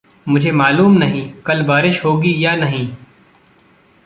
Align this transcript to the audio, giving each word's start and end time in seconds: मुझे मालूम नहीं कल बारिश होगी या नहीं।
मुझे 0.27 0.51
मालूम 0.51 0.97
नहीं 0.97 1.33
कल 1.45 1.61
बारिश 1.61 2.03
होगी 2.05 2.45
या 2.45 2.55
नहीं। 2.55 2.87